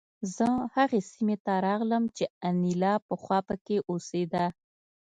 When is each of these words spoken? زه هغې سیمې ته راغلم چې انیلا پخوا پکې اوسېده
زه 0.35 0.47
هغې 0.75 1.01
سیمې 1.11 1.37
ته 1.45 1.53
راغلم 1.67 2.03
چې 2.17 2.25
انیلا 2.47 2.93
پخوا 3.07 3.39
پکې 3.47 3.77
اوسېده 3.89 4.45